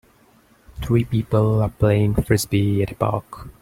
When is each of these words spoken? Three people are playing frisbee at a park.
Three 0.81 1.03
people 1.05 1.61
are 1.61 1.69
playing 1.69 2.15
frisbee 2.15 2.81
at 2.81 2.91
a 2.91 2.95
park. 2.95 3.49